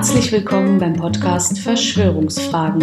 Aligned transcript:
Herzlich 0.00 0.32
willkommen 0.32 0.78
beim 0.78 0.94
Podcast 0.94 1.58
Verschwörungsfragen, 1.58 2.80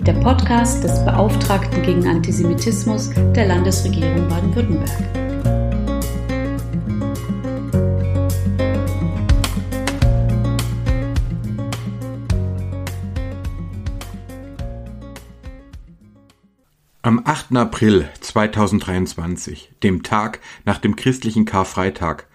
der 0.00 0.14
Podcast 0.14 0.82
des 0.82 1.04
Beauftragten 1.04 1.82
gegen 1.82 2.08
Antisemitismus 2.08 3.10
der 3.10 3.48
Landesregierung 3.48 4.26
Baden-Württemberg. 4.30 4.88
Am 17.02 17.20
8. 17.26 17.56
April 17.56 18.08
2023, 18.22 19.72
dem 19.82 20.02
Tag 20.02 20.40
nach 20.64 20.78
dem 20.78 20.96
christlichen 20.96 21.44
Karfreitag, 21.44 22.26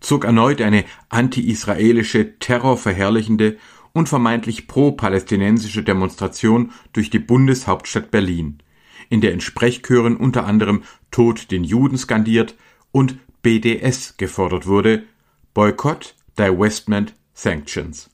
zog 0.00 0.24
erneut 0.24 0.60
eine 0.60 0.84
anti-israelische, 1.08 2.38
terrorverherrlichende 2.38 3.56
und 3.92 4.08
vermeintlich 4.08 4.66
pro-palästinensische 4.66 5.82
Demonstration 5.82 6.72
durch 6.92 7.10
die 7.10 7.18
Bundeshauptstadt 7.18 8.10
Berlin, 8.10 8.58
in 9.08 9.20
der 9.20 9.32
in 9.32 9.40
Sprechchören 9.40 10.16
unter 10.16 10.46
anderem 10.46 10.82
Tod 11.10 11.50
den 11.50 11.64
Juden 11.64 11.98
skandiert 11.98 12.54
und 12.92 13.18
BDS 13.42 14.16
gefordert 14.16 14.66
wurde, 14.66 15.04
Boykott, 15.54 16.14
Divestment, 16.38 17.14
Sanctions. 17.34 18.10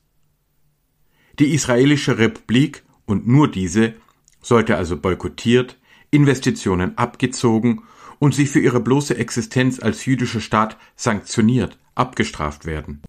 Die 1.39 1.53
israelische 1.53 2.19
Republik 2.19 2.85
und 3.07 3.27
nur 3.27 3.51
diese 3.51 3.95
sollte 4.41 4.77
also 4.77 4.97
boykottiert, 4.97 5.79
Investitionen 6.11 6.97
abgezogen 6.97 7.83
und 8.19 8.35
sie 8.35 8.47
für 8.47 8.61
ihre 8.61 8.81
bloße 8.81 9.17
Existenz 9.17 9.81
als 9.81 10.07
jüdischer 10.07 10.41
Staat 10.41 10.79
sanktioniert, 10.95 11.79
abgestraft 11.95 12.67
werden. 12.67 13.03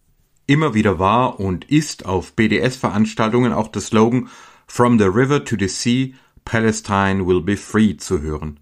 Immer 0.47 0.73
wieder 0.73 0.99
war 0.99 1.39
und 1.39 1.65
ist 1.65 2.05
auf 2.05 2.33
BDS-Veranstaltungen 2.33 3.51
auch 3.51 3.67
der 3.67 3.81
Slogan 3.81 4.29
From 4.67 4.99
the 4.99 5.05
River 5.05 5.43
to 5.43 5.55
the 5.57 5.67
Sea, 5.67 6.13
Palestine 6.43 7.25
will 7.25 7.41
be 7.41 7.57
free 7.57 7.97
zu 7.97 8.21
hören. 8.21 8.59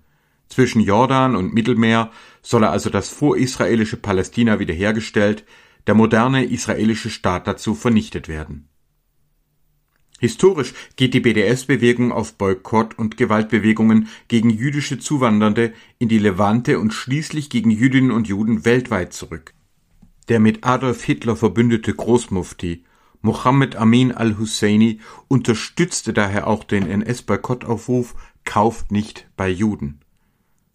Zwischen 0.48 0.82
Jordan 0.82 1.36
und 1.36 1.54
Mittelmeer 1.54 2.12
solle 2.42 2.70
also 2.70 2.90
das 2.90 3.10
vorisraelische 3.10 3.98
Palästina 3.98 4.60
wiederhergestellt, 4.60 5.46
der 5.88 5.96
moderne 5.96 6.46
israelische 6.46 7.10
Staat 7.10 7.48
dazu 7.48 7.76
vernichtet 7.76 8.28
werden. 8.28 8.70
Historisch 10.20 10.74
geht 10.96 11.14
die 11.14 11.20
BDS-Bewegung 11.20 12.14
auf 12.14 12.36
Boykott 12.36 12.98
und 12.98 13.18
Gewaltbewegungen 13.18 14.08
gegen 14.30 14.50
jüdische 14.50 15.00
Zuwandernde 15.00 15.74
in 16.00 16.08
die 16.08 16.20
Levante 16.20 16.80
und 16.80 16.94
schließlich 16.94 17.50
gegen 17.50 17.72
Jüdinnen 17.72 18.12
und 18.12 18.30
Juden 18.30 18.64
weltweit 18.64 19.12
zurück. 19.12 19.54
Der 20.30 20.40
mit 20.40 20.64
Adolf 20.64 21.04
Hitler 21.04 21.36
verbündete 21.36 21.94
Großmufti 21.94 22.84
Mohammed 23.22 23.78
Amin 23.78 24.12
al-Husseini 24.12 25.00
unterstützte 25.30 26.12
daher 26.12 26.48
auch 26.48 26.64
den 26.66 26.88
NS-Boykottaufruf 26.88 28.16
Kauft 28.44 28.92
nicht 28.92 29.30
bei 29.38 29.50
Juden. 29.50 30.00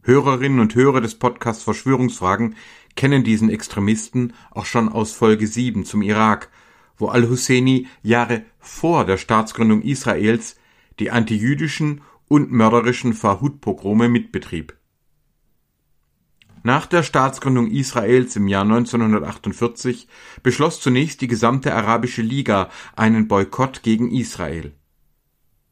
Hörerinnen 0.02 0.60
und 0.60 0.74
Hörer 0.74 1.02
des 1.02 1.14
Podcasts 1.14 1.62
Verschwörungsfragen 1.62 2.56
kennen 2.96 3.24
diesen 3.24 3.50
Extremisten 3.50 4.32
auch 4.50 4.64
schon 4.64 4.88
aus 4.88 5.12
Folge 5.12 5.46
7 5.46 5.84
zum 5.84 6.00
Irak, 6.00 6.50
wo 6.96 7.08
al-Husseini 7.08 7.86
Jahre 8.02 8.44
vor 8.58 9.04
der 9.04 9.18
Staatsgründung 9.18 9.82
Israels 9.82 10.56
die 10.98 11.10
antijüdischen 11.10 12.00
und 12.28 12.50
mörderischen 12.50 13.12
Farhud-Pogrome 13.12 14.08
mitbetrieb. 14.08 14.77
Nach 16.62 16.86
der 16.86 17.02
Staatsgründung 17.02 17.70
Israels 17.70 18.34
im 18.36 18.48
Jahr 18.48 18.62
1948 18.62 20.08
beschloss 20.42 20.80
zunächst 20.80 21.20
die 21.20 21.28
gesamte 21.28 21.74
Arabische 21.74 22.22
Liga 22.22 22.70
einen 22.96 23.28
Boykott 23.28 23.82
gegen 23.82 24.10
Israel. 24.10 24.74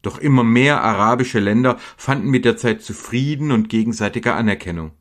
Doch 0.03 0.19
immer 0.19 0.45
mehr 0.45 0.83
arabische 0.83 1.41
Länder 1.41 1.79
fanden 1.97 2.29
mit 2.29 2.45
der 2.45 2.57
Zeit 2.57 2.83
zu 2.83 2.95
Frieden 2.95 3.51
und 3.51 3.69
gegenseitiger 3.69 4.37
Anerkennung. 4.37 4.93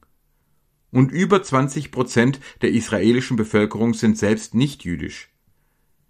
Und 0.92 1.12
über 1.12 1.44
20 1.44 1.92
Prozent 1.92 2.40
der 2.62 2.72
israelischen 2.72 3.38
Bevölkerung 3.38 3.94
sind 3.94 4.18
selbst 4.18 4.56
nicht 4.56 4.84
jüdisch. 4.84 5.30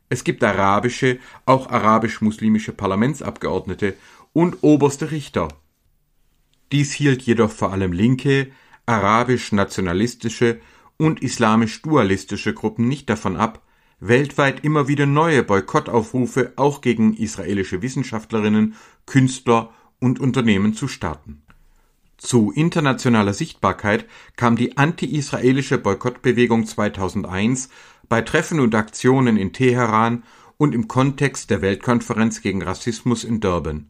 Es 0.07 0.23
gibt 0.23 0.44
arabische, 0.44 1.19
auch 1.45 1.69
arabisch-muslimische 1.69 2.72
Parlamentsabgeordnete 2.72 3.95
und 4.31 4.57
oberste 4.61 5.11
Richter. 5.11 5.47
Dies 6.72 6.94
hielt 6.94 7.23
jedoch 7.23 7.51
vor 7.51 7.73
allem 7.73 7.91
linke, 7.91 8.51
arabisch-nationalistische 8.85 10.59
und 10.97 11.22
islamisch-dualistische 11.22 12.53
Gruppen 12.53 12.88
nicht 12.88 13.09
davon 13.09 13.38
ab, 13.38 13.62
weltweit 14.00 14.63
immer 14.63 14.88
wieder 14.88 15.06
neue 15.06 15.44
Boykottaufrufe 15.44 16.53
auch 16.56 16.81
gegen 16.81 17.16
israelische 17.16 17.81
Wissenschaftlerinnen, 17.81 18.75
Künstler 19.06 19.73
und 20.00 20.19
Unternehmen 20.19 20.73
zu 20.73 20.88
starten. 20.88 21.41
Zu 22.18 22.51
internationaler 22.51 23.34
Sichtbarkeit 23.34 24.06
kam 24.35 24.56
die 24.56 24.78
anti-israelische 24.78 25.78
Boykottbewegung 25.78 26.66
2001 26.66 27.69
bei 28.07 28.22
Treffen 28.22 28.59
und 28.59 28.73
Aktionen 28.73 29.38
in 29.38 29.52
Teheran 29.52 30.23
und 30.57 30.73
im 30.73 30.88
Kontext 30.88 31.50
der 31.50 31.62
Weltkonferenz 31.62 32.41
gegen 32.41 32.62
Rassismus 32.62 33.23
in 33.23 33.41
Durban. 33.41 33.90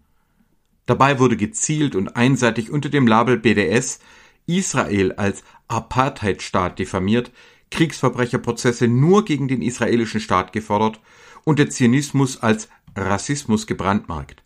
Dabei 0.86 1.20
wurde 1.20 1.38
gezielt 1.38 1.96
und 1.96 2.16
einseitig 2.16 2.72
unter 2.72 2.90
dem 2.90 3.08
Label 3.08 3.38
BDS 3.38 4.00
Israel 4.48 5.14
als 5.14 5.44
Apartheidstaat 5.68 6.80
diffamiert, 6.80 7.32
Kriegsverbrecherprozesse 7.72 8.88
nur 8.88 9.26
gegen 9.26 9.48
den 9.48 9.62
israelischen 9.62 10.20
Staat 10.20 10.54
gefordert 10.54 11.00
und 11.44 11.60
der 11.60 11.70
Zionismus 11.70 12.42
als 12.42 12.70
Rassismus 12.96 13.68
gebrandmarkt. 13.68 14.44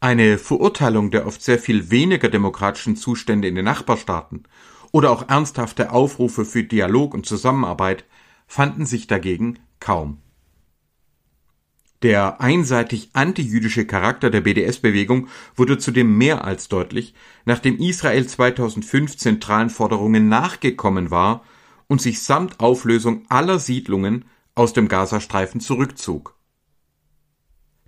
Eine 0.00 0.38
Verurteilung 0.38 1.10
der 1.10 1.26
oft 1.26 1.42
sehr 1.42 1.58
viel 1.58 1.90
weniger 1.90 2.28
demokratischen 2.28 2.96
Zustände 2.96 3.46
in 3.46 3.54
den 3.54 3.64
Nachbarstaaten 3.64 4.44
oder 4.90 5.10
auch 5.10 5.28
ernsthafte 5.28 5.92
Aufrufe 5.92 6.44
für 6.44 6.64
Dialog 6.64 7.14
und 7.14 7.26
Zusammenarbeit 7.26 8.04
fanden 8.46 8.84
sich 8.84 9.06
dagegen 9.06 9.60
kaum. 9.78 10.18
Der 12.02 12.40
einseitig 12.40 13.10
antijüdische 13.12 13.86
Charakter 13.86 14.28
der 14.28 14.40
BDS-Bewegung 14.40 15.28
wurde 15.54 15.78
zudem 15.78 16.18
mehr 16.18 16.44
als 16.44 16.68
deutlich, 16.68 17.14
nachdem 17.44 17.78
Israel 17.78 18.26
2005 18.26 19.16
zentralen 19.16 19.70
Forderungen 19.70 20.28
nachgekommen 20.28 21.12
war 21.12 21.44
und 21.86 22.02
sich 22.02 22.22
samt 22.22 22.58
Auflösung 22.58 23.24
aller 23.28 23.60
Siedlungen 23.60 24.24
aus 24.56 24.72
dem 24.72 24.88
Gazastreifen 24.88 25.60
zurückzog. 25.60 26.34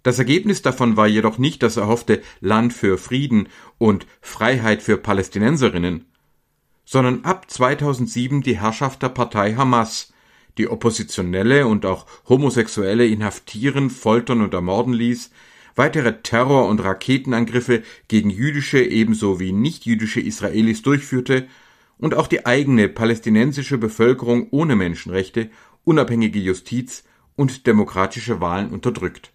Das 0.05 0.19
Ergebnis 0.19 0.63
davon 0.63 0.97
war 0.97 1.09
jedoch 1.09 1.39
nicht 1.39 1.63
das 1.63 1.77
erhoffte 1.77 2.23
Land 2.41 2.73
für 2.73 2.99
Frieden 2.99 3.49
und 3.79 4.07
Freiheit 4.21 4.83
für 4.83 4.97
Palästinenserinnen, 4.97 6.05
sondern 6.85 7.25
ab 7.25 7.51
2007 7.51 8.43
die 8.43 8.61
Herrschaft 8.61 9.03
der 9.03 9.09
Partei 9.09 9.55
Hamas, 9.55 10.14
die 10.59 10.69
Oppositionelle 10.69 11.67
und 11.67 11.87
auch 11.87 12.07
Homosexuelle 12.29 13.07
inhaftieren, 13.07 13.91
foltern 13.91 14.41
und 14.41 14.55
ermorden 14.55 14.95
ließ, 14.95 15.31
weitere 15.75 16.23
Terror- 16.23 16.69
und 16.69 16.83
Raketenangriffe 16.83 17.83
gegen 18.09 18.31
jüdische 18.31 18.83
ebenso 18.83 19.41
wie 19.41 19.53
nichtjüdische 19.53 20.21
Israelis 20.21 20.83
durchführte 20.83 21.47
und 21.99 22.15
auch 22.15 22.27
die 22.27 22.47
eigene 22.47 22.89
palästinensische 22.89 23.79
Bevölkerung 23.79 24.49
ohne 24.51 24.77
Menschenrechte, 24.77 25.51
unabhängige 25.85 26.39
Justiz 26.39 27.05
und 27.37 27.67
demokratische 27.67 28.41
Wahlen 28.41 28.71
unterdrückt. 28.71 29.33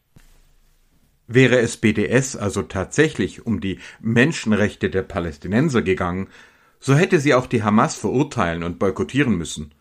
Wäre 1.27 1.59
es 1.59 1.77
BDS 1.77 2.35
also 2.35 2.63
tatsächlich 2.63 3.45
um 3.45 3.59
die 3.61 3.79
Menschenrechte 4.01 4.89
der 4.89 5.03
Palästinenser 5.03 5.81
gegangen, 5.81 6.27
so 6.79 6.95
hätte 6.95 7.19
sie 7.19 7.33
auch 7.33 7.45
die 7.45 7.61
Hamas 7.61 7.95
verurteilen 7.95 8.63
und 8.63 8.79
boykottieren 8.79 9.37
müssen. 9.37 9.73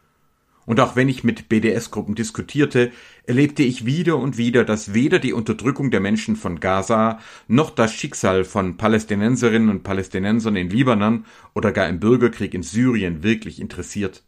Und 0.69 0.81
auch 0.81 0.97
wenn 0.97 1.09
ich 1.09 1.25
mit 1.25 1.49
BDS-Gruppen 1.49 2.15
diskutierte, 2.15 2.93
erlebte 3.25 3.63
ich 3.63 3.87
wieder 3.87 4.19
und 4.19 4.37
wieder, 4.37 4.65
dass 4.65 4.93
weder 4.93 5.19
die 5.19 5.33
Unterdrückung 5.33 5.91
der 5.91 6.01
Menschen 6.01 6.37
von 6.37 6.61
Gaza 6.61 7.21
noch 7.47 7.71
das 7.71 7.95
Schicksal 7.95 8.45
von 8.45 8.77
Palästinenserinnen 8.77 9.71
und 9.71 9.83
Palästinensern 9.83 10.57
in 10.57 10.69
Libanon 10.69 11.25
oder 11.55 11.73
gar 11.73 11.89
im 11.89 12.01
Bürgerkrieg 12.01 12.53
in 12.53 12.63
Syrien 12.63 13.23
wirklich 13.23 13.63
interessiert. 13.63 14.25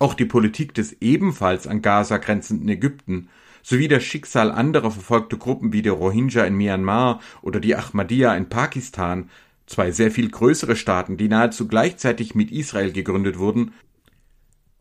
Auch 0.00 0.14
die 0.14 0.24
Politik 0.24 0.74
des 0.74 0.96
ebenfalls 1.00 1.68
an 1.68 1.80
Gaza 1.80 2.16
grenzenden 2.16 2.68
Ägypten 2.68 3.28
sowie 3.62 3.86
das 3.86 4.02
Schicksal 4.02 4.50
anderer 4.50 4.90
verfolgter 4.90 5.36
Gruppen 5.36 5.72
wie 5.72 5.82
der 5.82 5.92
Rohingya 5.92 6.42
in 6.44 6.56
Myanmar 6.56 7.20
oder 7.40 7.60
die 7.60 7.76
Ahmadiyya 7.76 8.34
in 8.34 8.48
Pakistan, 8.48 9.30
zwei 9.66 9.92
sehr 9.92 10.10
viel 10.10 10.28
größere 10.28 10.74
Staaten, 10.74 11.16
die 11.16 11.28
nahezu 11.28 11.68
gleichzeitig 11.68 12.34
mit 12.34 12.50
Israel 12.50 12.90
gegründet 12.90 13.38
wurden, 13.38 13.74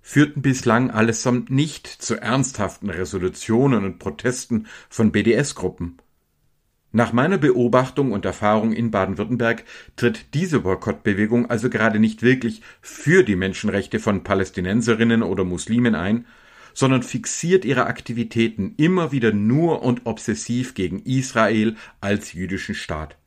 führten 0.07 0.41
bislang 0.41 0.89
allesamt 0.89 1.49
nicht 1.49 1.85
zu 1.85 2.15
ernsthaften 2.15 2.89
Resolutionen 2.89 3.83
und 3.83 3.99
Protesten 3.99 4.67
von 4.87 5.11
BDS-Gruppen. 5.11 5.97
Nach 6.93 7.11
meiner 7.11 7.37
Beobachtung 7.37 8.13
und 8.13 8.23
Erfahrung 8.23 8.71
in 8.71 8.89
Baden-Württemberg 8.89 9.65
tritt 9.97 10.33
diese 10.33 10.61
Boykottbewegung 10.61 11.49
also 11.49 11.69
gerade 11.69 11.99
nicht 11.99 12.21
wirklich 12.21 12.61
für 12.79 13.23
die 13.23 13.35
Menschenrechte 13.35 13.99
von 13.99 14.23
Palästinenserinnen 14.23 15.23
oder 15.23 15.43
Muslimen 15.43 15.93
ein, 15.93 16.25
sondern 16.73 17.03
fixiert 17.03 17.65
ihre 17.65 17.87
Aktivitäten 17.87 18.75
immer 18.77 19.11
wieder 19.11 19.33
nur 19.33 19.81
und 19.81 20.05
obsessiv 20.05 20.73
gegen 20.73 20.99
Israel 20.99 21.75
als 21.99 22.31
jüdischen 22.31 22.75
Staat. 22.75 23.17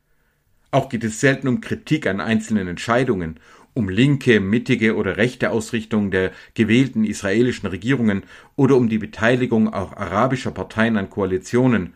Auch 0.70 0.88
geht 0.88 1.04
es 1.04 1.20
selten 1.20 1.48
um 1.48 1.60
Kritik 1.60 2.06
an 2.06 2.20
einzelnen 2.20 2.68
Entscheidungen, 2.68 3.38
um 3.74 3.88
linke, 3.88 4.40
mittige 4.40 4.96
oder 4.96 5.16
rechte 5.16 5.50
Ausrichtung 5.50 6.10
der 6.10 6.32
gewählten 6.54 7.04
israelischen 7.04 7.68
Regierungen 7.68 8.24
oder 8.56 8.76
um 8.76 8.88
die 8.88 8.98
Beteiligung 8.98 9.72
auch 9.72 9.96
arabischer 9.96 10.50
Parteien 10.50 10.96
an 10.96 11.10
Koalitionen, 11.10 11.94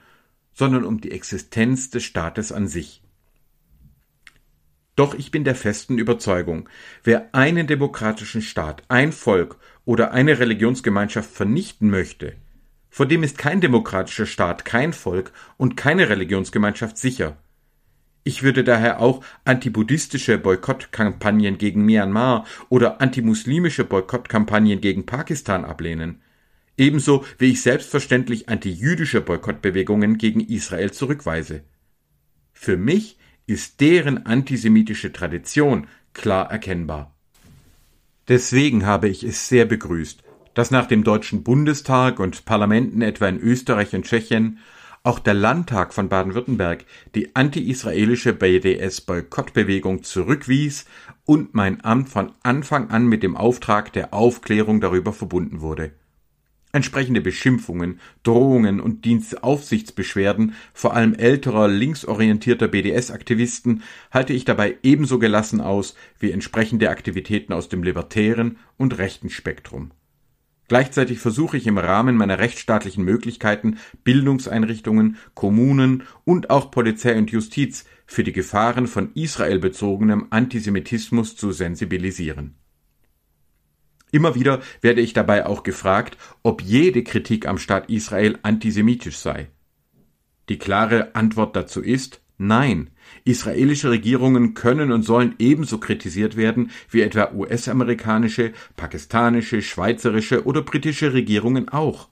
sondern 0.53 0.85
um 0.85 1.01
die 1.01 1.11
Existenz 1.11 1.91
des 1.91 2.05
Staates 2.05 2.53
an 2.53 2.69
sich. 2.69 3.03
Doch 4.97 5.15
ich 5.15 5.31
bin 5.31 5.43
der 5.43 5.57
festen 5.57 5.99
Überzeugung, 5.99 6.69
wer 7.03 7.35
einen 7.35 7.67
demokratischen 7.67 8.43
Staat, 8.43 8.85
ein 8.89 9.11
Volk 9.11 9.59
oder 9.85 10.13
eine 10.13 10.39
Religionsgemeinschaft 10.39 11.31
vernichten 11.31 11.91
möchte, 11.91 12.37
vor 12.95 13.07
dem 13.07 13.25
ist 13.25 13.39
kein 13.39 13.61
demokratischer 13.61 14.25
Staat, 14.25 14.65
kein 14.65 14.93
Volk 14.93 15.33
und 15.57 15.77
keine 15.77 16.11
Religionsgemeinschaft 16.11 16.97
sicher. 16.97 17.37
Ich 18.27 18.43
würde 18.43 18.65
daher 18.65 19.01
auch 19.01 19.23
antibuddhistische 19.45 20.39
Boykottkampagnen 20.39 21.59
gegen 21.59 21.85
Myanmar 21.85 22.47
oder 22.71 23.03
antimuslimische 23.03 23.85
Boykottkampagnen 23.85 24.81
gegen 24.81 25.05
Pakistan 25.05 25.67
ablehnen. 25.67 26.23
Ebenso 26.79 27.25
wie 27.39 27.53
ich 27.53 27.61
selbstverständlich 27.61 28.49
antijüdische 28.49 29.21
Boykottbewegungen 29.21 30.17
gegen 30.17 30.41
Israel 30.41 30.91
zurückweise. 30.91 31.63
Für 32.55 32.79
mich 32.79 33.19
ist 33.47 33.83
deren 33.83 34.25
antisemitische 34.25 35.13
Tradition 35.13 35.87
klar 36.15 36.51
erkennbar. 36.51 37.15
Deswegen 38.27 38.87
habe 38.87 39.09
ich 39.09 39.23
es 39.23 39.49
sehr 39.49 39.67
begrüßt, 39.67 40.23
dass 40.55 40.71
nach 40.71 40.87
dem 40.87 41.05
Deutschen 41.05 41.43
Bundestag 41.43 42.21
und 42.21 42.47
Parlamenten 42.47 43.03
etwa 43.03 43.29
in 43.29 43.39
Österreich 43.39 43.95
und 43.95 44.07
Tschechien 44.07 44.59
auch 45.05 45.19
der 45.19 45.35
Landtag 45.35 45.93
von 45.93 46.09
Baden-Württemberg 46.09 46.87
die 47.15 47.37
anti-israelische 47.37 48.33
BDS-Boykottbewegung 48.33 50.03
zurückwies 50.03 50.87
und 51.27 51.55
mein 51.55 51.85
Amt 51.85 52.09
von 52.09 52.33
Anfang 52.43 52.89
an 52.89 53.07
mit 53.07 53.23
dem 53.23 53.37
Auftrag 53.37 53.93
der 53.93 54.15
Aufklärung 54.15 54.81
darüber 54.81 55.13
verbunden 55.13 55.61
wurde. 55.61 55.93
Entsprechende 56.73 57.21
Beschimpfungen, 57.21 58.01
Drohungen 58.25 58.81
und 58.81 59.05
Dienstaufsichtsbeschwerden 59.05 60.55
vor 60.73 60.95
allem 60.95 61.15
älterer 61.15 61.69
linksorientierter 61.69 62.67
BDS-Aktivisten 62.67 63.83
halte 64.11 64.33
ich 64.33 64.45
dabei 64.45 64.79
ebenso 64.83 65.19
gelassen 65.19 65.61
aus 65.61 65.95
wie 66.19 66.33
entsprechende 66.33 66.89
Aktivitäten 66.89 67.53
aus 67.53 67.69
dem 67.69 67.85
libertären 67.85 68.57
und 68.79 68.99
rechten 68.99 69.31
Spektrum. 69.31 69.93
Gleichzeitig 70.75 71.21
versuche 71.21 71.57
ich 71.57 71.69
im 71.69 71.79
Rahmen 71.79 72.17
meiner 72.17 72.41
rechtsstaatlichen 72.41 73.05
Möglichkeiten 73.05 73.79
Bildungseinrichtungen, 74.03 75.19
Kommunen 75.35 76.03
und 76.25 76.51
auch 76.51 76.73
Polizei 76.73 77.17
und 77.17 77.31
Justiz 77.31 77.85
für 78.07 78.25
die 78.25 78.33
Gefahren 78.33 78.89
von 78.89 79.13
Israel 79.15 79.61
bezogenem 79.61 80.27
Antisemitismus 80.31 81.37
zu 81.37 81.53
sensibilisieren. 81.53 82.57
Immer 84.11 84.35
wieder 84.35 84.63
werde 84.81 85.01
ich 85.01 85.13
dabei 85.13 85.47
auch 85.47 85.63
gefragt, 85.63 86.19
ob 86.43 86.61
jede 86.61 87.05
Kritik 87.05 87.47
am 87.47 87.59
Staat 87.59 87.89
Israel 87.89 88.41
antisemitisch 88.43 89.19
sei. 89.19 89.51
Die 90.49 90.59
klare 90.59 91.15
Antwort 91.15 91.55
dazu 91.55 91.83
ist 91.83 92.21
Nein, 92.37 92.91
israelische 93.25 93.91
Regierungen 93.91 94.55
können 94.55 94.93
und 94.93 95.03
sollen 95.03 95.35
ebenso 95.39 95.79
kritisiert 95.79 96.37
werden 96.37 96.71
wie 96.91 97.01
etwa 97.01 97.33
US-amerikanische, 97.33 98.53
pakistanische, 98.77 99.63
schweizerische 99.63 100.45
oder 100.45 100.63
britische 100.63 101.13
Regierungen 101.13 101.69
auch. 101.69 102.09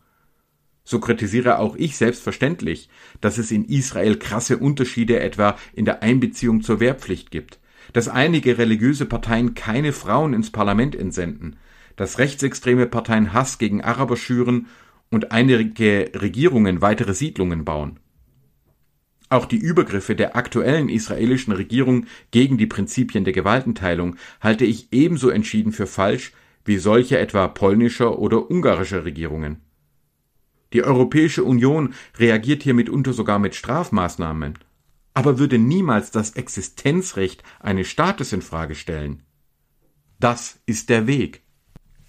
So 0.85 0.99
kritisiere 0.99 1.59
auch 1.59 1.77
ich 1.77 1.97
selbstverständlich, 1.97 2.89
dass 3.21 3.39
es 3.39 3.51
in 3.51 3.65
Israel 3.65 4.17
krasse 4.19 4.59
Unterschiede 4.59 5.21
etwa 5.21 5.57
in 5.75 5.85
der 5.85 6.03
Einbeziehung 6.03 6.63
zur 6.63 6.81
Wehrpflicht 6.81 7.31
gibt, 7.31 7.61
dass 7.93 8.09
einige 8.09 8.59
religiöse 8.59 9.07
Parteien 9.07 9.55
keine 9.55 9.93
Frauen 9.93 10.35
ins 10.35 10.51
Parlament 10.51 10.97
entsenden, 10.97 11.57
dass 11.97 12.19
rechtsextreme 12.19 12.87
Parteien 12.87 13.33
Hass 13.33 13.59
gegen 13.59 13.83
Araber 13.83 14.17
schüren 14.17 14.67
und 15.11 15.31
einige 15.31 16.11
Regierungen 16.15 16.81
weitere 16.81 17.15
Siedlungen 17.15 17.65
bauen. 17.65 18.01
Auch 19.33 19.47
die 19.47 19.57
Übergriffe 19.57 20.15
der 20.15 20.37
aktuellen 20.37 20.91
israelischen 20.91 21.55
Regierung 21.55 22.05
gegen 22.33 22.59
die 22.59 22.67
Prinzipien 22.67 23.25
der 23.25 23.33
Gewaltenteilung 23.33 24.17
halte 24.43 24.67
ich 24.67 24.93
ebenso 24.93 25.31
entschieden 25.31 25.73
für 25.73 25.87
falsch 25.87 26.35
wie 26.67 26.77
solche 26.77 27.19
etwa 27.19 27.49
polnischer 27.49 28.19
oder 28.19 28.51
ungarischer 28.51 29.07
Regierungen. 29.07 29.63
Die 30.75 30.85
Europäische 30.85 31.45
Union 31.45 31.95
reagiert 32.19 32.63
hier 32.63 32.75
mitunter 32.75 33.15
sogar 33.15 33.39
mit 33.39 33.55
Strafmaßnahmen, 33.55 34.59
aber 35.15 35.39
würde 35.39 35.57
niemals 35.57 36.11
das 36.11 36.33
Existenzrecht 36.33 37.43
eines 37.59 37.89
Staates 37.89 38.35
in 38.35 38.43
Frage 38.43 38.75
stellen. 38.75 39.23
Das 40.21 40.61
ist 40.67 40.91
der 40.91 41.07
Weg. 41.07 41.42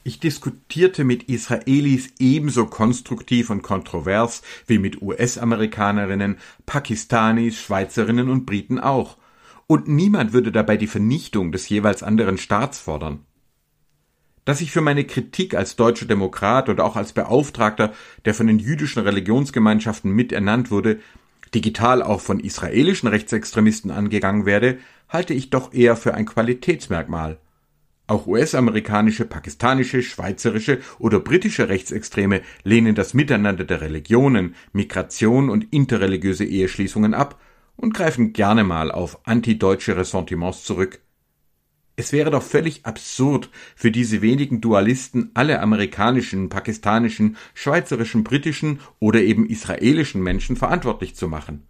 Ich 0.05 0.19
diskutierte 0.19 1.05
mit 1.05 1.23
Israelis 1.23 2.09
ebenso 2.19 2.65
konstruktiv 2.65 3.49
und 3.49 3.61
kontrovers 3.61 4.41
wie 4.67 4.77
mit 4.77 5.01
US-Amerikanerinnen, 5.01 6.37
Pakistanis, 6.65 7.57
Schweizerinnen 7.57 8.29
und 8.29 8.45
Briten 8.45 8.79
auch. 8.79 9.17
Und 9.65 9.87
niemand 9.87 10.33
würde 10.33 10.51
dabei 10.51 10.75
die 10.75 10.87
Vernichtung 10.87 11.53
des 11.53 11.69
jeweils 11.69 12.03
anderen 12.03 12.37
Staats 12.37 12.79
fordern. 12.79 13.25
Dass 14.43 14.59
ich 14.59 14.71
für 14.71 14.81
meine 14.81 15.05
Kritik 15.05 15.55
als 15.55 15.77
deutscher 15.77 16.05
Demokrat 16.05 16.67
und 16.67 16.81
auch 16.81 16.97
als 16.97 17.13
Beauftragter, 17.13 17.93
der 18.25 18.33
von 18.33 18.47
den 18.47 18.59
jüdischen 18.59 19.03
Religionsgemeinschaften 19.03 20.11
miternannt 20.11 20.69
wurde, 20.69 20.99
digital 21.55 22.03
auch 22.03 22.19
von 22.19 22.41
israelischen 22.41 23.07
Rechtsextremisten 23.07 23.89
angegangen 23.89 24.45
werde, 24.45 24.79
halte 25.07 25.33
ich 25.33 25.49
doch 25.49 25.73
eher 25.73 25.95
für 25.95 26.13
ein 26.13 26.25
Qualitätsmerkmal. 26.25 27.39
Auch 28.13 28.27
US-amerikanische, 28.27 29.25
pakistanische, 29.25 30.03
schweizerische 30.03 30.81
oder 30.99 31.19
britische 31.19 31.67
Rechtsextreme 31.67 32.43
lehnen 32.63 32.93
das 32.93 33.15
Miteinander 33.15 33.63
der 33.63 33.81
Religionen, 33.81 34.53
Migration 34.71 35.49
und 35.49 35.73
interreligiöse 35.73 36.45
Eheschließungen 36.45 37.15
ab 37.15 37.41
und 37.75 37.95
greifen 37.95 38.31
gerne 38.31 38.63
mal 38.63 38.91
auf 38.91 39.25
antideutsche 39.25 39.97
Ressentiments 39.97 40.63
zurück. 40.63 41.01
Es 41.95 42.13
wäre 42.13 42.29
doch 42.29 42.43
völlig 42.43 42.85
absurd, 42.85 43.49
für 43.75 43.89
diese 43.89 44.21
wenigen 44.21 44.61
Dualisten 44.61 45.31
alle 45.33 45.59
amerikanischen, 45.59 46.49
pakistanischen, 46.49 47.35
schweizerischen, 47.55 48.23
britischen 48.23 48.79
oder 48.99 49.21
eben 49.21 49.47
israelischen 49.47 50.21
Menschen 50.21 50.55
verantwortlich 50.55 51.15
zu 51.15 51.27
machen. 51.27 51.65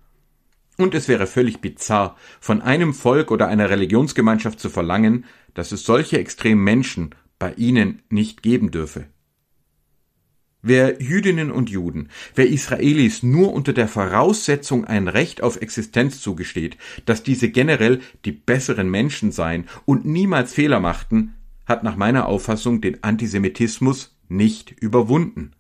Und 0.78 0.96
es 0.96 1.08
wäre 1.08 1.28
völlig 1.28 1.62
bizarr, 1.62 2.18
von 2.40 2.62
einem 2.62 2.94
Volk 2.94 3.32
oder 3.32 3.48
einer 3.48 3.70
Religionsgemeinschaft 3.70 4.60
zu 4.60 4.70
verlangen, 4.70 5.26
dass 5.54 5.72
es 5.72 5.84
solche 5.84 6.18
extremen 6.18 6.64
Menschen 6.64 7.16
bei 7.38 7.54
ihnen 7.54 8.02
nicht 8.10 8.42
geben 8.42 8.72
dürfe. 8.72 9.06
Wer 10.66 11.02
Jüdinnen 11.02 11.52
und 11.52 11.70
Juden, 11.70 12.10
wer 12.36 12.48
Israelis 12.48 13.22
nur 13.22 13.52
unter 13.52 13.74
der 13.74 13.90
Voraussetzung 13.90 14.86
ein 14.86 15.10
Recht 15.10 15.44
auf 15.44 15.62
Existenz 15.62 16.22
zugesteht, 16.22 16.78
dass 17.06 17.22
diese 17.22 17.50
generell 17.50 18.00
die 18.24 18.32
besseren 18.32 18.90
Menschen 18.90 19.34
seien 19.34 19.66
und 19.84 20.06
niemals 20.06 20.54
Fehler 20.54 20.80
machten, 20.80 21.34
hat 21.66 21.84
nach 21.84 21.98
meiner 21.98 22.28
Auffassung 22.28 22.80
den 22.80 23.04
Antisemitismus 23.04 24.18
nicht 24.30 24.72
überwunden. 24.72 25.52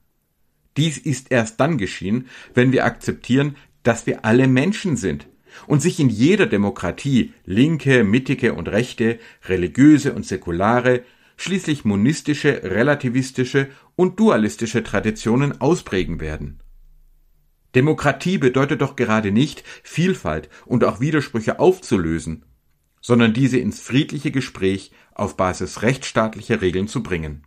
Dies 0.78 0.98
ist 0.98 1.32
erst 1.32 1.60
dann 1.60 1.78
geschehen, 1.78 2.28
wenn 2.54 2.72
wir 2.72 2.86
akzeptieren, 2.86 3.58
dass 3.84 4.08
wir 4.08 4.26
alle 4.26 4.48
Menschen 4.48 4.98
sind 4.98 5.28
und 5.68 5.82
sich 5.82 6.00
in 6.00 6.10
jeder 6.10 6.46
Demokratie 6.46 7.34
linke, 7.46 8.04
mittige 8.04 8.54
und 8.54 8.70
rechte, 8.70 9.20
religiöse 9.46 10.14
und 10.14 10.26
säkulare, 10.26 11.04
schließlich 11.38 11.86
monistische, 11.86 12.62
relativistische 12.64 13.70
und 13.96 14.20
dualistische 14.20 14.84
Traditionen 14.84 15.60
ausprägen 15.62 16.20
werden. 16.20 16.60
Demokratie 17.76 18.38
bedeutet 18.38 18.82
doch 18.82 18.96
gerade 18.96 19.32
nicht, 19.32 19.64
Vielfalt 19.84 20.50
und 20.66 20.84
auch 20.84 21.00
Widersprüche 21.00 21.60
aufzulösen, 21.60 22.46
sondern 23.02 23.34
diese 23.34 23.58
ins 23.58 23.82
friedliche 23.82 24.32
Gespräch 24.32 24.92
auf 25.14 25.36
Basis 25.38 25.82
rechtsstaatlicher 25.82 26.62
Regeln 26.62 26.88
zu 26.88 27.04
bringen. 27.04 27.44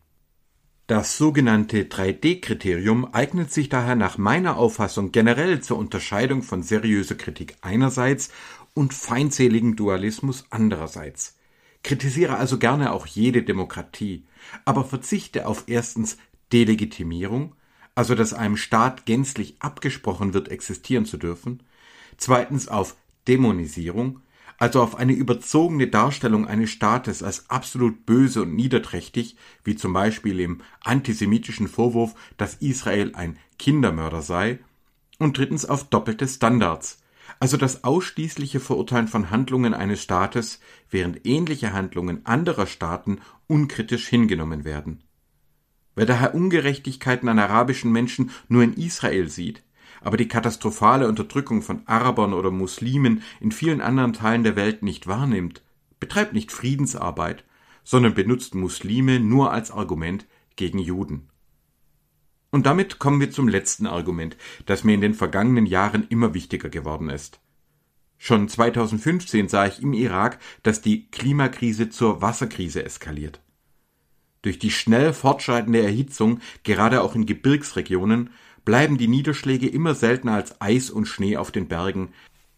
Das 0.87 1.19
sogenannte 1.19 1.83
3D-Kriterium 1.83 3.13
eignet 3.13 3.53
sich 3.53 3.69
daher 3.69 3.97
nach 3.97 4.19
meiner 4.19 4.57
Auffassung 4.57 5.11
generell 5.11 5.61
zur 5.61 5.79
Unterscheidung 5.79 6.45
von 6.45 6.63
seriöser 6.63 7.17
Kritik 7.17 7.57
einerseits 7.61 8.31
und 8.73 8.95
feindseligem 8.95 9.75
Dualismus 9.75 10.45
andererseits. 10.51 11.39
Kritisiere 11.83 12.37
also 12.37 12.59
gerne 12.59 12.93
auch 12.93 13.07
jede 13.07 13.43
Demokratie, 13.43 14.27
aber 14.65 14.85
verzichte 14.85 15.49
auf 15.49 15.65
erstens 15.67 16.19
Delegitimierung, 16.53 17.57
also 17.97 18.15
dass 18.15 18.33
einem 18.33 18.57
Staat 18.57 19.07
gänzlich 19.07 19.57
abgesprochen 19.59 20.35
wird, 20.35 20.49
existieren 20.51 21.05
zu 21.05 21.17
dürfen, 21.17 21.65
zweitens 22.17 22.69
auf 22.69 22.97
Dämonisierung, 23.27 24.21
also 24.59 24.83
auf 24.83 24.97
eine 24.97 25.13
überzogene 25.13 25.89
Darstellung 25.89 26.47
eines 26.47 26.71
Staates 26.71 27.23
als 27.23 27.51
absolut 27.51 28.07
böse 28.07 28.43
und 28.43 28.55
niederträchtig, 28.55 29.37
wie 29.65 29.77
zum 29.77 29.93
Beispiel 29.93 30.41
im 30.41 30.61
antisemitischen 30.83 31.69
Vorwurf, 31.69 32.15
dass 32.37 32.55
Israel 32.57 33.13
ein 33.15 33.39
Kindermörder 33.59 34.23
sei, 34.23 34.59
und 35.19 35.39
drittens 35.39 35.65
auf 35.65 35.85
doppelte 35.85 36.29
Standards, 36.29 37.03
also 37.41 37.57
das 37.57 37.85
ausschließliche 37.85 38.61
Verurteilen 38.61 39.09
von 39.09 39.31
Handlungen 39.31 39.75
eines 39.75 40.03
Staates, 40.03 40.61
während 40.91 41.27
ähnliche 41.27 41.73
Handlungen 41.73 42.25
anderer 42.25 42.67
Staaten 42.67 43.21
unkritisch 43.47 44.09
hingenommen 44.09 44.65
werden. 44.65 45.03
Wer 45.95 46.07
daher 46.07 46.35
Ungerechtigkeiten 46.35 47.29
an 47.29 47.39
arabischen 47.39 47.91
Menschen 47.91 48.31
nur 48.49 48.63
in 48.63 48.75
Israel 48.75 49.29
sieht, 49.29 49.63
aber 50.07 50.17
die 50.17 50.29
katastrophale 50.29 51.09
Unterdrückung 51.09 51.63
von 51.63 51.83
Arabern 51.87 52.33
oder 52.33 52.53
Muslimen 52.53 53.25
in 53.41 53.51
vielen 53.51 53.81
anderen 53.81 54.13
Teilen 54.13 54.45
der 54.45 54.55
Welt 54.55 54.85
nicht 54.85 55.09
wahrnimmt, 55.09 55.63
betreibt 55.99 56.33
nicht 56.33 56.53
Friedensarbeit, 56.53 57.43
sondern 57.83 58.15
benutzt 58.15 58.55
Muslime 58.55 59.19
nur 59.19 59.51
als 59.51 59.73
Argument 59.73 60.25
gegen 60.55 60.79
Juden. 60.79 61.29
Und 62.53 62.67
damit 62.67 63.01
kommen 63.01 63.19
wir 63.19 63.33
zum 63.33 63.49
letzten 63.49 63.89
Argument, 63.89 64.37
das 64.65 64.85
mir 64.85 64.95
in 64.95 65.01
den 65.01 65.15
vergangenen 65.15 65.67
Jahren 65.67 66.07
immer 66.09 66.35
wichtiger 66.35 66.69
geworden 66.69 67.11
ist. 67.11 67.41
Schon 68.17 68.49
2015 68.49 69.49
sah 69.49 69.67
ich 69.67 69.83
im 69.83 69.93
Irak, 69.93 70.39
dass 70.63 70.83
die 70.83 71.11
Klimakrise 71.11 71.91
zur 71.91 72.23
Wasserkrise 72.23 72.85
eskaliert. 72.85 73.41
Durch 74.43 74.61
die 74.61 74.71
schnell 74.71 75.13
fortschreitende 75.13 75.83
Erhitzung, 75.83 76.39
gerade 76.63 77.03
auch 77.03 77.17
in 77.17 77.27
Gebirgsregionen, 77.27 78.31
bleiben 78.67 78.99
die 78.99 79.09
Niederschläge 79.09 79.69
immer 79.69 79.95
seltener 79.95 80.35
als 80.35 80.61
Eis 80.61 80.91
und 80.91 81.07
Schnee 81.07 81.39
auf 81.39 81.51
den 81.51 81.69
Bergen, 81.69 82.11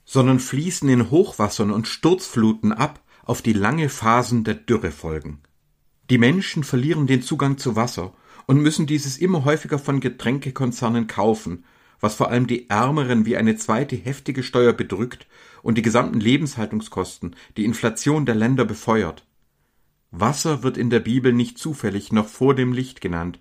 sondern 0.05 0.41
fließen 0.41 0.89
in 0.89 1.11
Hochwassern 1.13 1.71
und 1.71 1.87
Sturzfluten 1.87 2.73
ab, 2.73 3.05
auf 3.25 3.43
die 3.43 3.53
lange 3.53 3.91
Phasen 3.91 4.43
der 4.43 4.55
Dürre 4.55 4.91
folgen. 4.91 5.41
Die 6.09 6.17
Menschen 6.17 6.65
verlieren 6.65 7.07
den 7.07 7.21
Zugang 7.21 7.59
zu 7.59 7.77
Wasser 7.77 8.15
und 8.47 8.63
müssen 8.63 8.87
dieses 8.87 9.19
immer 9.19 9.45
häufiger 9.45 9.79
von 9.79 10.01
Getränkekonzernen 10.01 11.07
kaufen, 11.07 11.65
was 12.01 12.15
vor 12.15 12.31
allem 12.31 12.47
die 12.47 12.71
Ärmeren 12.71 13.27
wie 13.27 13.37
eine 13.37 13.57
zweite 13.57 13.97
heftige 13.97 14.43
Steuer 14.43 14.73
bedrückt 14.73 15.27
und 15.63 15.77
die 15.77 15.83
gesamten 15.83 16.21
Lebenshaltungskosten, 16.21 17.37
die 17.59 17.67
Inflation 17.67 18.25
der 18.25 18.35
Länder 18.35 18.65
befeuert. 18.65 19.27
Wasser 20.11 20.63
wird 20.63 20.79
in 20.79 20.89
der 20.89 21.01
Bibel 21.01 21.35
nicht 21.35 21.59
zufällig 21.59 22.13
noch 22.13 22.29
vor 22.29 22.55
dem 22.55 22.73
Licht 22.73 23.03
genannt 23.03 23.41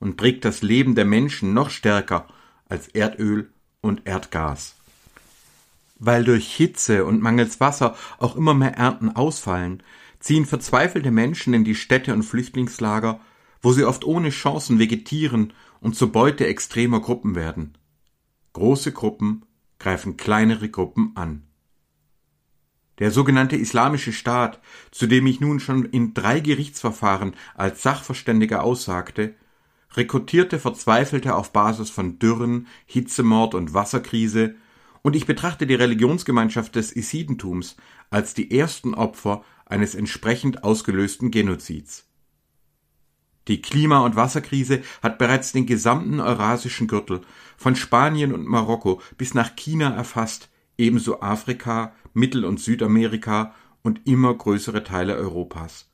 und 0.00 0.16
prägt 0.16 0.44
das 0.44 0.62
Leben 0.62 0.94
der 0.94 1.04
Menschen 1.04 1.54
noch 1.54 1.70
stärker 1.70 2.26
als 2.68 2.88
Erdöl 2.88 3.50
und 3.80 4.06
Erdgas. 4.06 4.74
Weil 5.98 6.24
durch 6.24 6.54
Hitze 6.54 7.04
und 7.04 7.22
mangels 7.22 7.60
Wasser 7.60 7.96
auch 8.18 8.36
immer 8.36 8.54
mehr 8.54 8.74
Ernten 8.74 9.14
ausfallen, 9.14 9.82
ziehen 10.20 10.46
verzweifelte 10.46 11.10
Menschen 11.10 11.54
in 11.54 11.64
die 11.64 11.74
Städte 11.74 12.12
und 12.12 12.22
Flüchtlingslager, 12.22 13.20
wo 13.60 13.72
sie 13.72 13.84
oft 13.84 14.04
ohne 14.04 14.30
Chancen 14.30 14.78
vegetieren 14.78 15.52
und 15.80 15.96
zur 15.96 16.12
Beute 16.12 16.46
extremer 16.46 17.00
Gruppen 17.00 17.34
werden. 17.34 17.76
Große 18.52 18.92
Gruppen 18.92 19.44
greifen 19.78 20.16
kleinere 20.16 20.68
Gruppen 20.68 21.12
an. 21.14 21.44
Der 22.98 23.12
sogenannte 23.12 23.56
Islamische 23.56 24.12
Staat, 24.12 24.60
zu 24.90 25.06
dem 25.06 25.26
ich 25.26 25.40
nun 25.40 25.60
schon 25.60 25.84
in 25.84 26.14
drei 26.14 26.40
Gerichtsverfahren 26.40 27.34
als 27.54 27.82
Sachverständiger 27.82 28.64
aussagte, 28.64 29.34
rekrutierte 29.94 30.58
Verzweifelte 30.58 31.34
auf 31.34 31.52
Basis 31.52 31.90
von 31.90 32.18
Dürren, 32.18 32.66
Hitzemord 32.86 33.54
und 33.54 33.74
Wasserkrise, 33.74 34.56
und 35.02 35.16
ich 35.16 35.26
betrachte 35.26 35.66
die 35.66 35.74
Religionsgemeinschaft 35.74 36.74
des 36.74 36.94
Isidentums 36.94 37.76
als 38.10 38.34
die 38.34 38.50
ersten 38.50 38.94
Opfer 38.94 39.44
eines 39.64 39.94
entsprechend 39.94 40.64
ausgelösten 40.64 41.30
Genozids. 41.30 42.06
Die 43.48 43.62
Klima- 43.62 44.04
und 44.04 44.16
Wasserkrise 44.16 44.82
hat 45.02 45.18
bereits 45.18 45.52
den 45.52 45.64
gesamten 45.64 46.20
eurasischen 46.20 46.86
Gürtel 46.86 47.22
von 47.56 47.76
Spanien 47.76 48.34
und 48.34 48.46
Marokko 48.46 49.00
bis 49.16 49.32
nach 49.32 49.56
China 49.56 49.94
erfasst, 49.94 50.50
ebenso 50.76 51.22
Afrika, 51.22 51.94
Mittel- 52.12 52.44
und 52.44 52.60
Südamerika 52.60 53.54
und 53.82 54.06
immer 54.06 54.34
größere 54.34 54.84
Teile 54.84 55.16
Europas. 55.16 55.90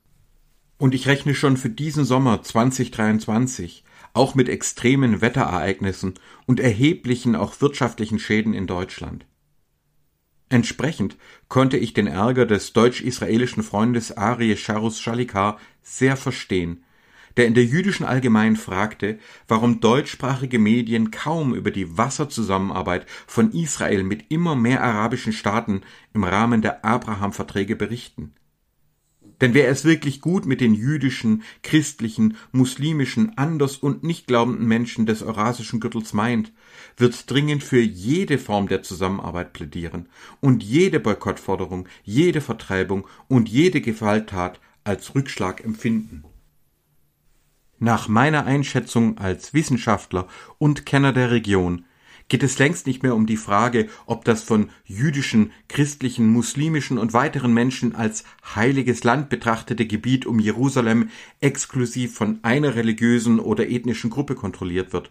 Und 0.85 0.95
ich 0.95 1.09
rechne 1.09 1.35
schon 1.35 1.57
für 1.57 1.71
diesen 1.71 2.05
Sommer 2.05 2.43
2023 2.43 3.85
auch 4.13 4.35
mit 4.35 4.51
extremen 4.51 5.23
Wetterereignissen 5.23 6.13
und 6.45 6.61
erheblichen 6.61 7.37
auch 7.37 7.63
wirtschaftlichen 7.63 8.19
Schäden 8.19 8.53
in 8.53 8.67
Deutschland. 8.67 9.25
Entsprechend 10.51 11.17
konnte 11.49 11.79
ich 11.79 11.95
den 11.95 12.07
Ärger 12.07 12.45
des 12.45 12.75
deutsch-israelischen 12.75 13.63
Freundes 13.63 14.15
Arie 14.19 14.59
Sharus 14.59 15.01
Shalikar 15.01 15.59
sehr 15.81 16.19
verstehen, 16.19 16.85
der 17.39 17.47
in 17.47 17.55
der 17.55 17.65
jüdischen 17.65 18.05
Allgemein 18.05 18.55
fragte, 18.55 19.19
warum 19.49 19.81
deutschsprachige 19.81 20.59
Medien 20.59 21.11
kaum 21.11 21.55
über 21.55 21.71
die 21.71 21.97
Wasserzusammenarbeit 21.97 23.07
von 23.27 23.53
Israel 23.53 24.03
mit 24.03 24.27
immer 24.31 24.55
mehr 24.55 24.85
arabischen 24.85 25.33
Staaten 25.33 25.81
im 26.13 26.25
Rahmen 26.25 26.61
der 26.61 26.85
Abraham-Verträge 26.85 27.75
berichten. 27.75 28.35
Denn 29.41 29.55
wer 29.55 29.69
es 29.69 29.85
wirklich 29.85 30.21
gut 30.21 30.47
mit 30.47 30.61
den 30.61 30.75
jüdischen, 30.75 31.43
christlichen, 31.63 32.37
muslimischen, 32.53 33.37
anders 33.37 33.77
und 33.77 34.05
nicht 34.05 34.27
glaubenden 34.27 34.67
Menschen 34.67 35.07
des 35.07 35.23
eurasischen 35.23 35.81
Gürtels 35.81 36.13
meint, 36.13 36.53
wird 36.97 37.31
dringend 37.31 37.65
für 37.65 37.81
jede 37.81 38.39
Form 38.39 38.69
der 38.69 38.83
Zusammenarbeit 38.83 39.53
plädieren 39.53 40.09
und 40.41 40.63
jede 40.63 41.01
Boykottforderung, 41.01 41.89
jede 42.05 42.41
Vertreibung 42.41 43.07
und 43.29 43.49
jede 43.49 43.81
Gewalttat 43.81 44.61
als 44.85 45.15
Rückschlag 45.15 45.65
empfinden. 45.65 46.25
Nach 47.79 48.07
meiner 48.07 48.47
Einschätzung 48.47 49.19
als 49.19 49.53
Wissenschaftler 49.53 50.29
und 50.59 50.87
Kenner 50.87 51.13
der 51.13 51.31
Region 51.31 51.85
geht 52.29 52.43
es 52.43 52.59
längst 52.59 52.87
nicht 52.87 53.03
mehr 53.03 53.15
um 53.15 53.27
die 53.27 53.37
Frage, 53.37 53.89
ob 54.07 54.25
das 54.25 54.43
von 54.43 54.71
jüdischen, 54.85 55.53
christlichen, 55.69 56.29
muslimischen 56.29 56.99
und 56.99 57.13
weiteren 57.13 57.53
Menschen 57.53 57.95
als 57.95 58.25
heiliges 58.55 59.05
Land 59.05 59.29
betrachtete 59.29 59.87
Gebiet 59.87 60.27
um 60.27 60.39
Jerusalem 60.39 61.11
exklusiv 61.41 62.15
von 62.15 62.39
einer 62.43 62.75
religiösen 62.75 63.41
oder 63.41 63.69
ethnischen 63.69 64.11
Gruppe 64.11 64.35
kontrolliert 64.35 64.93
wird, 64.93 65.11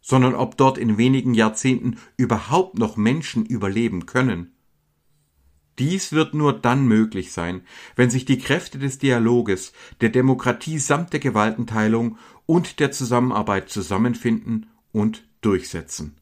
sondern 0.00 0.34
ob 0.34 0.56
dort 0.56 0.78
in 0.78 0.98
wenigen 0.98 1.34
Jahrzehnten 1.34 1.98
überhaupt 2.16 2.78
noch 2.78 2.96
Menschen 2.96 3.44
überleben 3.44 4.06
können. 4.06 4.52
Dies 5.78 6.12
wird 6.12 6.34
nur 6.34 6.52
dann 6.52 6.86
möglich 6.86 7.32
sein, 7.32 7.62
wenn 7.96 8.10
sich 8.10 8.26
die 8.26 8.38
Kräfte 8.38 8.78
des 8.78 8.98
Dialoges, 8.98 9.72
der 10.02 10.10
Demokratie 10.10 10.78
samt 10.78 11.12
der 11.14 11.20
Gewaltenteilung 11.20 12.18
und 12.44 12.80
der 12.80 12.92
Zusammenarbeit 12.92 13.70
zusammenfinden 13.70 14.66
und 14.92 15.24
durchsetzen. 15.40 16.19